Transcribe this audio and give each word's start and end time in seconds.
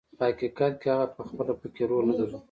په 0.17 0.23
حقیقت 0.31 0.73
کې 0.81 0.87
هغه 0.93 1.07
پخپله 1.15 1.53
پکې 1.61 1.83
رول 1.89 2.03
نه 2.09 2.13
درلود. 2.17 2.39